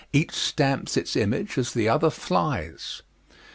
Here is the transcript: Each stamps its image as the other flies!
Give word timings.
Each 0.11 0.31
stamps 0.33 0.97
its 0.97 1.15
image 1.15 1.59
as 1.59 1.73
the 1.75 1.87
other 1.87 2.09
flies! 2.09 3.03